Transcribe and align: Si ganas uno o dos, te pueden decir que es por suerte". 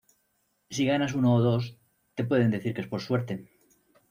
Si 0.77 0.83
ganas 0.91 1.13
uno 1.13 1.35
o 1.37 1.43
dos, 1.47 1.77
te 2.15 2.23
pueden 2.23 2.49
decir 2.49 2.73
que 2.73 2.81
es 2.81 2.87
por 2.87 3.01
suerte". 3.01 3.45